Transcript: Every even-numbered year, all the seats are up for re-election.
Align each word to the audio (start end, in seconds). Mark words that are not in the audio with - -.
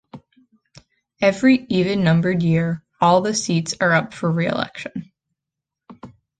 Every 1.21 1.67
even-numbered 1.69 2.41
year, 2.41 2.83
all 2.99 3.21
the 3.21 3.35
seats 3.35 3.75
are 3.79 3.91
up 3.91 4.15
for 4.15 4.31
re-election. 4.31 5.11